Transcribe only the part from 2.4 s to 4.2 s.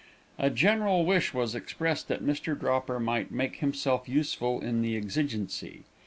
Dropper might make himself